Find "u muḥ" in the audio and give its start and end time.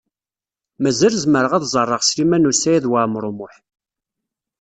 3.29-3.53